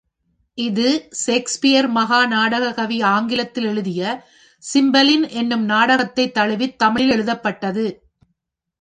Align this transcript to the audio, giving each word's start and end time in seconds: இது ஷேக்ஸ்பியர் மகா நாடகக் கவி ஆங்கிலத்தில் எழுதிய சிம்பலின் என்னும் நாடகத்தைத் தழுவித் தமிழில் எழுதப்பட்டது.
இது 0.57 1.09
ஷேக்ஸ்பியர் 1.25 1.87
மகா 1.87 2.25
நாடகக் 2.25 2.75
கவி 2.75 3.01
ஆங்கிலத்தில் 3.01 3.65
எழுதிய 3.65 4.25
சிம்பலின் 4.63 5.29
என்னும் 5.29 5.63
நாடகத்தைத் 5.63 6.33
தழுவித் 6.33 6.77
தமிழில் 6.77 7.09
எழுதப்பட்டது. 7.09 7.85